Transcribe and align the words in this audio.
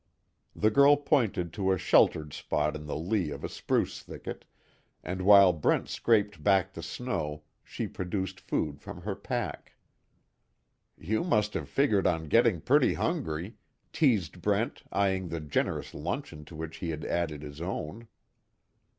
The 0.55 0.71
girl 0.71 0.97
pointed 0.97 1.53
to 1.53 1.71
a 1.71 1.77
sheltered 1.77 2.33
spot 2.33 2.75
in 2.75 2.87
the 2.87 2.97
lee 2.97 3.29
of 3.29 3.43
a 3.43 3.47
spruce 3.47 4.01
thicket, 4.01 4.45
and 5.03 5.21
while 5.21 5.53
Brent 5.53 5.89
scraped 5.89 6.41
back 6.43 6.73
the 6.73 6.81
snow, 6.81 7.43
she 7.63 7.85
produced 7.87 8.39
food 8.39 8.81
from 8.81 9.01
her 9.01 9.15
pack. 9.15 9.73
"You 10.97 11.23
must 11.23 11.53
have 11.53 11.69
figured 11.69 12.07
on 12.07 12.29
getting 12.29 12.61
pretty 12.61 12.95
hungry," 12.95 13.57
teased 13.93 14.41
Brent, 14.41 14.81
eying 14.91 15.27
the 15.29 15.39
generous 15.39 15.93
luncheon 15.93 16.45
to 16.45 16.55
which 16.55 16.77
he 16.77 16.89
had 16.89 17.05
added 17.05 17.43
his 17.43 17.61
own. 17.61 18.07